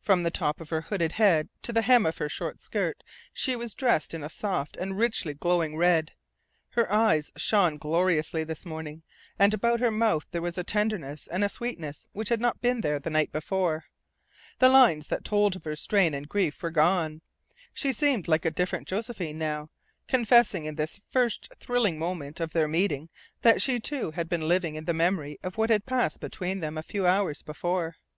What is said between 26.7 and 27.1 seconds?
a few